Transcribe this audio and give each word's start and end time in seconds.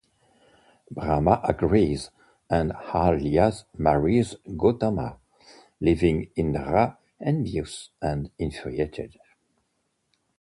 Brahma 0.89 1.41
agrees 1.43 2.09
and 2.49 2.71
Ahalya 2.71 3.65
marries 3.77 4.33
Gautama, 4.57 5.19
leaving 5.79 6.31
Indra 6.35 6.97
envious 7.23 7.91
and 8.01 8.31
infuriated. 8.39 9.19